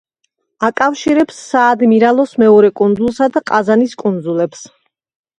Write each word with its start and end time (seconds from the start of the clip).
აკავშირებს 0.67 1.35
საადმირალოს 1.49 2.33
მეორე 2.43 2.71
კუნძულსა 2.81 3.27
და 3.35 3.43
ყაზანის 3.51 3.93
კუნძულებს. 4.05 4.65